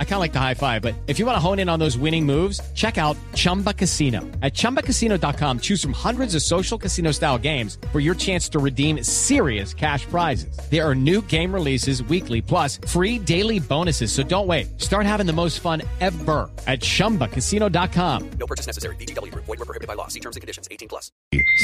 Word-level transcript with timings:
I 0.00 0.04
kind 0.04 0.14
of 0.14 0.20
like 0.20 0.32
the 0.32 0.40
high 0.40 0.54
five, 0.54 0.82
but 0.82 0.94
if 1.06 1.20
you 1.20 1.26
want 1.26 1.36
to 1.36 1.40
hone 1.40 1.60
in 1.60 1.68
on 1.68 1.78
those 1.78 1.96
winning 1.96 2.26
moves, 2.26 2.60
check 2.74 2.98
out 2.98 3.16
Chumba 3.36 3.72
Casino. 3.72 4.22
At 4.42 4.52
chumbacasino.com, 4.54 5.60
choose 5.60 5.80
from 5.80 5.92
hundreds 5.92 6.34
of 6.34 6.42
social 6.42 6.76
casino 6.78 7.12
style 7.12 7.38
games 7.38 7.78
for 7.92 8.00
your 8.00 8.16
chance 8.16 8.48
to 8.48 8.58
redeem 8.58 9.04
serious 9.04 9.72
cash 9.72 10.04
prizes. 10.06 10.58
There 10.68 10.84
are 10.84 10.96
new 10.96 11.22
game 11.28 11.54
releases 11.54 12.02
weekly, 12.02 12.42
plus 12.42 12.78
free 12.88 13.20
daily 13.20 13.60
bonuses. 13.60 14.10
So 14.10 14.24
don't 14.24 14.48
wait. 14.48 14.80
Start 14.80 15.06
having 15.06 15.26
the 15.26 15.32
most 15.32 15.60
fun 15.60 15.82
ever 16.00 16.50
at 16.66 16.80
chumbacasino.com. 16.80 18.30
No 18.40 18.46
purchase 18.46 18.66
necessary. 18.66 18.96
BGW. 18.96 19.32
Void 19.34 19.46
were 19.46 19.56
prohibited 19.64 19.86
by 19.86 19.94
law. 19.94 20.08
See 20.08 20.18
terms 20.20 20.34
and 20.34 20.40
conditions. 20.40 20.66
18 20.72 20.88
plus. 20.88 21.12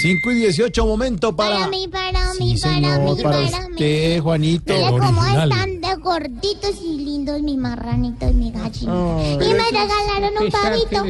5 0.03 0.31
y 0.31 0.35
18, 0.35 0.85
momento 0.87 1.33
para. 1.35 1.55
Para 1.57 1.69
mí, 1.69 1.89
para 1.89 2.35
mí, 2.35 2.57
Sí, 2.57 2.63
para 2.63 2.75
señor, 2.75 3.01
mí, 3.17 3.23
para 3.23 3.31
para 3.31 3.69
mí. 3.69 3.73
usted, 3.75 4.21
Juanito. 4.21 4.75
Mira 4.75 4.91
cómo 4.91 5.21
original. 5.21 5.53
están 5.53 5.81
de 5.81 5.84
gorditos 6.05 6.77
y 6.85 6.99
lindos 6.99 7.41
mis 7.43 7.57
marranitos 7.57 8.31
y 8.31 8.35
mi 8.35 8.53
gallina. 8.53 8.93
y 9.33 9.37
me 9.39 9.65
regalaron 9.65 10.45
un 10.45 10.51
pavito. 10.51 11.05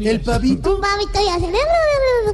El 0.00 0.20
pavito. 0.20 0.74
Un 0.74 0.80
pavito 0.80 1.20
y 1.24 1.28
hacen... 1.28 1.52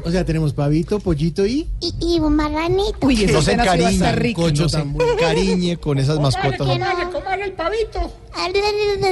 O 0.02 0.10
sea, 0.10 0.24
tenemos 0.24 0.52
pavito, 0.54 0.98
pollito 0.98 1.46
y. 1.46 1.68
Y, 1.80 1.94
y 2.00 2.18
un 2.20 2.34
marranito. 2.34 2.96
Uy, 3.02 3.26
No 3.26 3.42
se 3.42 4.12
rico. 4.16 4.42
cocho, 4.42 4.62
no 4.64 4.68
tan 4.70 4.96
cariñe 5.18 5.76
con 5.76 5.98
esas 5.98 6.18
mascotas. 6.20 6.56
¿Por 6.58 6.66
qué 6.68 6.78
no? 6.78 6.86
el 7.44 7.52
pavito. 7.52 8.12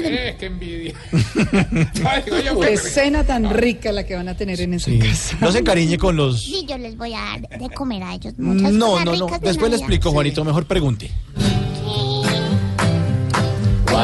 Eh, 0.04 0.36
qué 0.40 0.46
envidia. 0.46 0.94
Qué 2.24 2.60
que- 2.60 2.76
cena 2.76 3.24
tan 3.24 3.48
rica 3.50 3.92
la 3.92 4.04
que 4.04 4.16
van 4.16 4.28
a 4.28 4.36
tener 4.36 4.60
en 4.60 4.74
esa 4.74 4.90
Sí. 4.90 4.98
casa. 4.98 5.36
No 5.40 5.52
se 5.52 5.58
encariñe 5.58 5.96
con 5.98 6.16
los. 6.16 6.42
Sí, 6.42 6.64
yo 6.68 6.76
les 6.78 6.96
voy 6.96 7.14
a 7.14 7.20
dar 7.20 7.40
de 7.60 7.70
comer 7.70 8.02
a 8.02 8.14
ellos 8.14 8.34
muchas 8.38 8.72
No, 8.72 8.86
cosas 8.92 9.04
no, 9.04 9.12
no. 9.16 9.26
ricas 9.26 9.40
de 9.40 9.48
Después 9.48 9.70
le 9.70 9.76
explico, 9.76 10.10
Juanito. 10.10 10.44
Mejor 10.44 10.66
pregunte. 10.66 11.10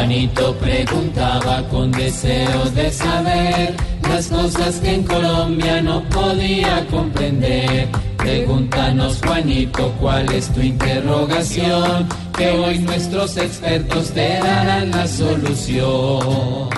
Juanito 0.09 0.55
preguntaba 0.55 1.63
con 1.69 1.93
deseos 1.93 2.75
de 2.75 2.91
saber 2.91 3.77
las 4.09 4.29
cosas 4.29 4.81
que 4.81 4.95
en 4.95 5.03
Colombia 5.03 5.83
no 5.83 6.03
podía 6.05 6.87
comprender. 6.91 7.89
Pregúntanos, 8.17 9.21
Juanito, 9.23 9.93
cuál 10.01 10.33
es 10.33 10.49
tu 10.55 10.63
interrogación, 10.63 12.09
que 12.35 12.49
hoy 12.49 12.79
nuestros 12.79 13.37
expertos 13.37 14.11
te 14.13 14.39
darán 14.39 14.93
la 14.93 15.07
solución. 15.07 16.71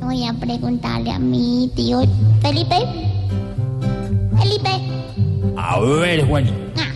Voy 0.00 0.26
a 0.26 0.32
preguntarle 0.32 1.10
a 1.10 1.18
mi 1.18 1.70
tío 1.76 2.00
Felipe. 2.40 2.76
Felipe. 4.38 4.70
A 5.58 5.78
ver, 5.80 6.26
Juanito. 6.26 6.56
¿Qué 6.74 6.91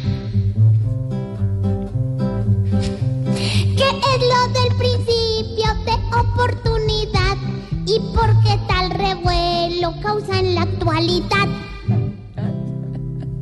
oportunidad? 6.37 7.37
¿Y 7.87 7.99
por 8.15 8.43
qué 8.43 8.59
tal 8.69 8.91
revuelo 8.91 10.01
causa 10.03 10.39
en 10.39 10.55
la 10.55 10.63
actualidad? 10.63 11.49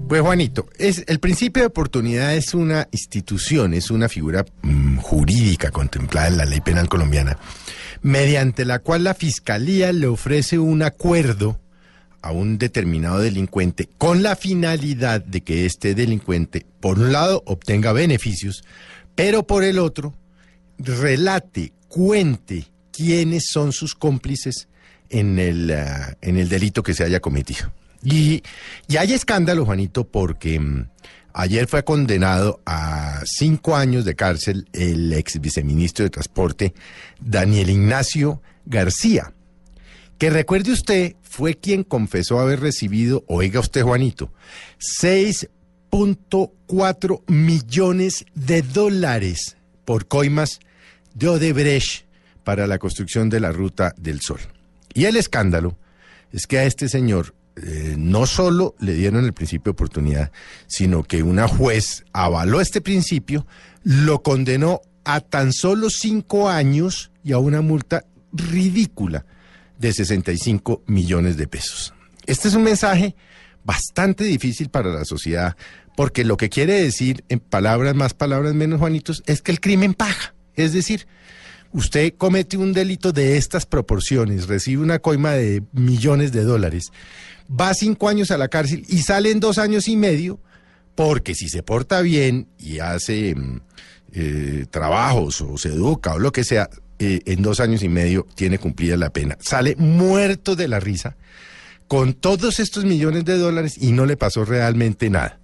Pues 0.08 0.20
Juanito, 0.20 0.66
es, 0.78 1.02
el 1.08 1.18
principio 1.18 1.62
de 1.62 1.68
oportunidad 1.68 2.34
es 2.34 2.54
una 2.54 2.86
institución, 2.92 3.74
es 3.74 3.90
una 3.90 4.08
figura 4.08 4.44
mm, 4.62 4.98
jurídica 4.98 5.70
contemplada 5.70 6.28
en 6.28 6.36
la 6.36 6.44
ley 6.44 6.60
penal 6.60 6.88
colombiana, 6.88 7.38
mediante 8.02 8.64
la 8.64 8.78
cual 8.78 9.04
la 9.04 9.14
fiscalía 9.14 9.92
le 9.92 10.06
ofrece 10.06 10.58
un 10.58 10.82
acuerdo 10.82 11.58
a 12.22 12.30
un 12.30 12.58
determinado 12.58 13.18
delincuente 13.18 13.88
con 13.98 14.22
la 14.22 14.36
finalidad 14.36 15.24
de 15.24 15.40
que 15.40 15.66
este 15.66 15.94
delincuente, 15.94 16.64
por 16.80 16.98
un 16.98 17.12
lado, 17.12 17.42
obtenga 17.46 17.92
beneficios, 17.92 18.62
pero 19.14 19.46
por 19.46 19.64
el 19.64 19.78
otro, 19.78 20.14
relate, 20.78 21.72
cuente 21.88 22.73
quiénes 22.94 23.46
son 23.50 23.72
sus 23.72 23.94
cómplices 23.94 24.68
en 25.10 25.38
el, 25.38 25.70
ah, 25.70 26.16
en 26.20 26.36
el 26.36 26.48
delito 26.48 26.82
que 26.82 26.94
se 26.94 27.04
haya 27.04 27.20
cometido. 27.20 27.72
Y, 28.02 28.42
y 28.86 28.96
hay 28.96 29.12
escándalo, 29.12 29.64
Juanito, 29.64 30.04
porque 30.04 30.60
mm, 30.60 30.88
ayer 31.32 31.66
fue 31.66 31.84
condenado 31.84 32.60
a 32.66 33.22
cinco 33.24 33.76
años 33.76 34.04
de 34.04 34.14
cárcel 34.14 34.68
el 34.72 35.12
ex 35.12 35.40
viceministro 35.40 36.04
de 36.04 36.10
Transporte, 36.10 36.74
Daniel 37.20 37.70
Ignacio 37.70 38.40
García, 38.66 39.32
que 40.18 40.30
recuerde 40.30 40.72
usted, 40.72 41.16
fue 41.22 41.54
quien 41.54 41.82
confesó 41.82 42.38
haber 42.38 42.60
recibido, 42.60 43.24
oiga 43.26 43.58
usted, 43.60 43.82
Juanito, 43.82 44.30
6.4 45.00 47.22
millones 47.26 48.24
de 48.34 48.62
dólares 48.62 49.56
por 49.84 50.06
coimas 50.06 50.60
de 51.14 51.28
Odebrecht 51.28 52.04
para 52.44 52.66
la 52.66 52.78
construcción 52.78 53.28
de 53.30 53.40
la 53.40 53.52
Ruta 53.52 53.94
del 53.96 54.20
Sol. 54.20 54.40
Y 54.92 55.06
el 55.06 55.16
escándalo 55.16 55.76
es 56.32 56.46
que 56.46 56.58
a 56.58 56.64
este 56.64 56.88
señor 56.88 57.34
eh, 57.56 57.94
no 57.96 58.26
solo 58.26 58.74
le 58.78 58.94
dieron 58.94 59.24
el 59.24 59.32
principio 59.32 59.72
de 59.72 59.74
oportunidad, 59.74 60.32
sino 60.66 61.02
que 61.04 61.22
una 61.22 61.48
juez 61.48 62.04
avaló 62.12 62.60
este 62.60 62.80
principio, 62.80 63.46
lo 63.82 64.22
condenó 64.22 64.82
a 65.04 65.20
tan 65.20 65.52
solo 65.52 65.90
cinco 65.90 66.48
años 66.48 67.10
y 67.22 67.32
a 67.32 67.38
una 67.38 67.60
multa 67.60 68.04
ridícula 68.32 69.24
de 69.78 69.92
65 69.92 70.82
millones 70.86 71.36
de 71.36 71.46
pesos. 71.46 71.94
Este 72.26 72.48
es 72.48 72.54
un 72.54 72.62
mensaje 72.62 73.14
bastante 73.64 74.24
difícil 74.24 74.68
para 74.68 74.90
la 74.90 75.04
sociedad, 75.04 75.56
porque 75.96 76.24
lo 76.24 76.36
que 76.36 76.48
quiere 76.48 76.80
decir, 76.80 77.24
en 77.28 77.38
palabras 77.38 77.94
más, 77.94 78.14
palabras 78.14 78.54
menos, 78.54 78.80
Juanitos, 78.80 79.22
es 79.26 79.42
que 79.42 79.52
el 79.52 79.60
crimen 79.60 79.94
paga. 79.94 80.34
Es 80.54 80.72
decir, 80.72 81.06
usted 81.74 82.14
comete 82.16 82.56
un 82.56 82.72
delito 82.72 83.12
de 83.12 83.36
estas 83.36 83.66
proporciones, 83.66 84.46
recibe 84.46 84.82
una 84.82 85.00
coima 85.00 85.32
de 85.32 85.62
millones 85.72 86.32
de 86.32 86.44
dólares, 86.44 86.92
va 87.50 87.74
cinco 87.74 88.08
años 88.08 88.30
a 88.30 88.38
la 88.38 88.48
cárcel 88.48 88.84
y 88.88 89.02
sale 89.02 89.30
en 89.30 89.40
dos 89.40 89.58
años 89.58 89.88
y 89.88 89.96
medio, 89.96 90.38
porque 90.94 91.34
si 91.34 91.48
se 91.48 91.64
porta 91.64 92.00
bien 92.00 92.46
y 92.58 92.78
hace 92.78 93.34
mm, 93.34 93.60
eh, 94.12 94.66
trabajos 94.70 95.40
o 95.40 95.58
se 95.58 95.70
educa 95.70 96.14
o 96.14 96.18
lo 96.20 96.30
que 96.30 96.44
sea, 96.44 96.70
eh, 97.00 97.20
en 97.26 97.42
dos 97.42 97.58
años 97.58 97.82
y 97.82 97.88
medio 97.88 98.24
tiene 98.36 98.58
cumplida 98.58 98.96
la 98.96 99.10
pena. 99.10 99.36
Sale 99.40 99.74
muerto 99.76 100.54
de 100.54 100.68
la 100.68 100.78
risa 100.78 101.16
con 101.88 102.14
todos 102.14 102.60
estos 102.60 102.84
millones 102.84 103.24
de 103.24 103.36
dólares 103.36 103.74
y 103.80 103.90
no 103.90 104.06
le 104.06 104.16
pasó 104.16 104.44
realmente 104.44 105.10
nada. 105.10 105.40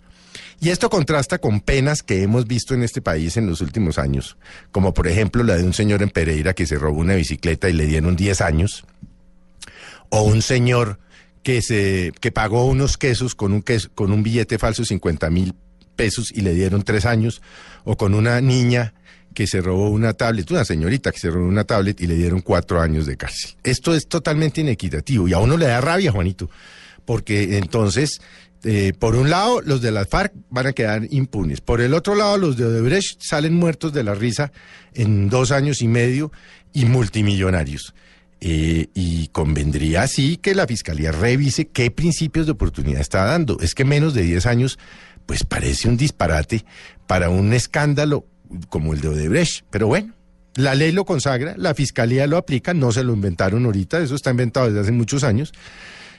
Y 0.61 0.69
esto 0.69 0.91
contrasta 0.91 1.39
con 1.39 1.61
penas 1.61 2.03
que 2.03 2.23
hemos 2.23 2.47
visto 2.47 2.75
en 2.75 2.83
este 2.83 3.01
país 3.01 3.39
en 3.39 3.47
los 3.47 3.63
últimos 3.63 3.99
años, 3.99 4.37
como 4.73 4.93
por 4.93 5.09
ejemplo 5.09 5.43
la 5.43 5.57
de 5.57 5.65
un 5.65 5.73
señor 5.73 6.03
en 6.03 6.11
Pereira 6.11 6.53
que 6.53 6.67
se 6.67 6.77
robó 6.77 7.01
una 7.01 7.15
bicicleta 7.15 7.71
y 7.71 7.73
le 7.73 7.87
dieron 7.87 8.15
10 8.15 8.43
años, 8.43 8.85
o 10.11 10.23
un 10.23 10.43
señor 10.43 10.99
que 11.43 11.63
se 11.63 12.13
que 12.21 12.31
pagó 12.31 12.67
unos 12.67 12.99
quesos 12.99 13.35
con 13.35 13.53
un 13.55 13.63
queso, 13.63 13.89
con 13.95 14.13
un 14.13 14.23
billete 14.23 14.59
falso 14.59 14.83
de 14.83 14.89
50 14.89 15.31
mil 15.31 15.55
pesos 15.97 16.31
y 16.31 16.43
le 16.43 16.53
dieron 16.53 16.83
tres 16.83 17.07
años, 17.07 17.41
o 17.85 17.97
con 17.97 18.15
una 18.15 18.41
niña 18.43 18.95
que 19.35 19.47
se 19.47 19.61
robó 19.61 19.91
una 19.91 20.13
tablet, 20.13 20.51
una 20.51 20.65
señorita 20.65 21.13
que 21.13 21.21
se 21.21 21.31
robó 21.31 21.47
una 21.47 21.65
tablet 21.65 22.01
y 22.01 22.07
le 22.07 22.17
dieron 22.17 22.41
cuatro 22.41 22.81
años 22.81 23.07
de 23.07 23.17
cárcel. 23.17 23.53
Esto 23.63 23.95
es 23.95 24.09
totalmente 24.09 24.61
inequitativo 24.61 25.29
y 25.29 25.33
a 25.33 25.39
uno 25.39 25.57
le 25.57 25.67
da 25.67 25.81
rabia, 25.81 26.13
Juanito, 26.13 26.51
porque 27.05 27.57
entonces, 27.59 28.21
eh, 28.65 28.93
por 28.99 29.17
un 29.17 29.31
lado, 29.31 29.61
los 29.63 29.81
de 29.81 29.91
las 29.91 30.09
FARC 30.09 30.33
van 30.51 30.67
a 30.67 30.73
quedar 30.73 31.07
impunes, 31.11 31.61
por 31.61 31.81
el 31.81 31.95
otro 31.95 32.15
lado, 32.15 32.37
los 32.37 32.57
de 32.57 32.67
Odebrecht 32.67 33.21
salen 33.23 33.55
muertos 33.55 33.93
de 33.93 34.05
la 34.05 34.15
risa 34.15 34.53
en 34.95 35.29
dos 35.29 35.51
años 35.51 35.83
y 35.83 35.89
medio 35.89 36.33
y 36.73 36.85
multimillonarios. 36.85 37.95
Eh, 38.43 38.89
y 38.95 39.29
convendría 39.29 40.03
así 40.03 40.39
que 40.39 40.55
la 40.55 40.67
Fiscalía 40.67 41.13
revise 41.13 41.69
qué 41.69 41.91
principios 41.91 42.47
de 42.47 42.53
oportunidad 42.53 43.01
está 43.01 43.25
dando. 43.25 43.59
Es 43.61 43.75
que 43.75 43.85
menos 43.85 44.15
de 44.15 44.23
10 44.23 44.47
años, 44.47 44.79
pues 45.27 45.45
parece 45.45 45.89
un 45.89 45.99
disparate 45.99 46.65
para 47.07 47.29
un 47.29 47.53
escándalo 47.53 48.27
como 48.71 48.95
el 48.95 49.03
de 49.03 49.09
Odebrecht. 49.09 49.65
Pero 49.71 49.89
bueno, 49.89 50.15
la 50.55 50.75
ley 50.75 50.91
lo 50.93 51.05
consagra, 51.05 51.55
la 51.59 51.75
Fiscalía 51.75 52.27
lo 52.27 52.39
aplica, 52.39 52.73
no 52.73 52.93
se 52.93 53.05
lo 53.05 53.13
inventaron 53.13 53.67
ahorita, 53.67 54.01
eso 54.01 54.15
está 54.15 54.31
inventado 54.31 54.67
desde 54.67 54.81
hace 54.81 54.93
muchos 54.93 55.23
años. 55.23 55.53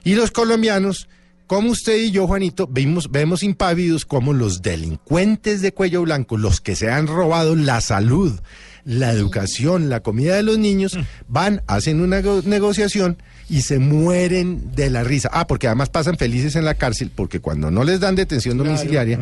Y 0.04 0.16
los 0.16 0.32
colombianos, 0.32 1.08
como 1.52 1.70
usted 1.72 1.98
y 1.98 2.12
yo, 2.12 2.28
Juanito, 2.28 2.66
vimos, 2.66 3.12
vemos 3.12 3.44
impávidos 3.44 4.06
como 4.06 4.32
los 4.32 4.62
delincuentes 4.62 5.62
de 5.62 5.74
cuello 5.74 6.02
blanco, 6.04 6.38
los 6.38 6.62
que 6.62 6.78
se 6.78 6.90
han 6.90 7.08
robado 7.08 7.58
la 7.58 7.82
salud, 7.82 8.40
la 8.86 9.12
educación, 9.12 9.90
la 9.90 10.00
comida 10.00 10.38
de 10.38 10.44
los 10.44 10.58
niños, 10.58 10.98
van, 11.28 11.62
hacen 11.68 12.00
una 12.00 12.22
go- 12.22 12.42
negociación 12.46 13.18
y 13.50 13.64
se 13.64 13.80
mueren 13.80 14.74
de 14.78 14.90
la 14.90 15.04
risa. 15.04 15.30
Ah, 15.34 15.46
porque 15.46 15.68
además 15.68 15.90
pasan 15.90 16.16
felices 16.18 16.56
en 16.56 16.64
la 16.64 16.76
cárcel, 16.76 17.12
porque 17.14 17.42
cuando 17.42 17.70
no 17.70 17.84
les 17.84 18.00
dan 18.00 18.16
detención 18.16 18.58
domiciliaria, 18.58 19.20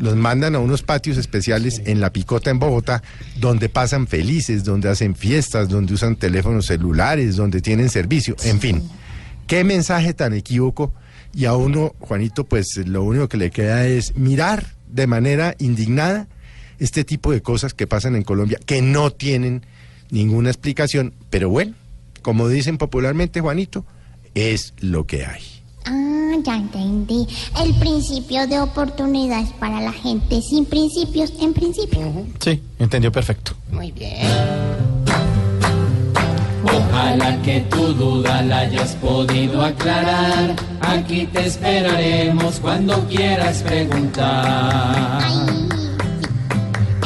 los 0.00 0.16
mandan 0.16 0.56
a 0.56 0.58
unos 0.58 0.82
patios 0.82 1.18
especiales 1.18 1.82
en 1.84 2.00
la 2.00 2.12
Picota, 2.12 2.50
en 2.50 2.58
Bogotá, 2.58 3.00
donde 3.38 3.68
pasan 3.68 4.08
felices, 4.08 4.64
donde 4.64 4.88
hacen 4.88 5.14
fiestas, 5.14 5.68
donde 5.68 5.94
usan 5.94 6.16
teléfonos 6.16 6.66
celulares, 6.66 7.36
donde 7.36 7.60
tienen 7.60 7.90
servicio, 7.90 8.34
en 8.42 8.58
fin. 8.58 8.82
¿Qué 9.46 9.62
mensaje 9.62 10.14
tan 10.14 10.32
equívoco 10.32 10.92
y 11.32 11.44
a 11.44 11.54
uno, 11.54 11.94
Juanito, 12.00 12.44
pues 12.44 12.76
lo 12.86 13.02
único 13.02 13.28
que 13.28 13.36
le 13.36 13.50
queda 13.50 13.86
es 13.86 14.16
mirar 14.16 14.66
de 14.88 15.06
manera 15.06 15.54
indignada 15.58 16.28
este 16.78 17.04
tipo 17.04 17.32
de 17.32 17.42
cosas 17.42 17.74
que 17.74 17.86
pasan 17.86 18.16
en 18.16 18.22
Colombia, 18.22 18.58
que 18.64 18.82
no 18.82 19.10
tienen 19.10 19.64
ninguna 20.10 20.50
explicación, 20.50 21.14
pero 21.28 21.50
bueno, 21.50 21.74
como 22.22 22.48
dicen 22.48 22.78
popularmente, 22.78 23.40
Juanito, 23.40 23.84
es 24.34 24.74
lo 24.80 25.06
que 25.06 25.24
hay. 25.24 25.42
Ah, 25.84 26.36
ya 26.44 26.56
entendí. 26.56 27.26
El 27.62 27.74
principio 27.78 28.46
de 28.46 28.60
oportunidades 28.60 29.50
para 29.52 29.80
la 29.80 29.92
gente 29.92 30.40
sin 30.42 30.64
principios 30.64 31.32
en 31.40 31.52
principio. 31.52 32.26
Sí, 32.38 32.62
entendió 32.78 33.12
perfecto. 33.12 33.52
Muy 33.70 33.92
bien. 33.92 34.99
Ojalá 37.00 37.40
que 37.42 37.60
tu 37.62 37.94
duda 37.94 38.42
la 38.42 38.58
hayas 38.58 38.94
podido 38.96 39.62
aclarar. 39.62 40.54
Aquí 40.82 41.26
te 41.32 41.46
esperaremos 41.46 42.60
cuando 42.60 42.94
quieras 43.08 43.62
preguntar. 43.62 45.22
Ay. 45.24 45.68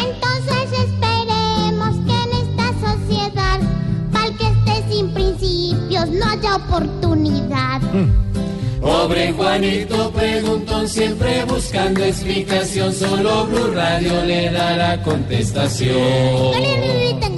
Entonces 0.07 0.81
esperemos 0.87 1.95
que 2.07 2.17
en 2.25 2.31
esta 2.43 2.69
sociedad, 2.87 3.61
para 4.13 4.31
que 4.37 4.47
esté 4.49 4.93
sin 4.93 5.15
principios, 5.15 6.09
no 6.09 6.27
haya 6.27 6.57
oportunidad. 6.57 7.81
Pobre 8.81 9.33
Juanito 9.33 10.11
preguntón 10.11 10.89
siempre 10.89 11.45
buscando 11.45 12.03
explicación. 12.05 12.93
Solo 12.93 13.47
Blue 13.47 13.71
Radio 13.73 14.25
le 14.25 14.51
dará 14.51 15.01
contestación. 15.03 15.95
No 15.95 16.59
le 16.59 17.34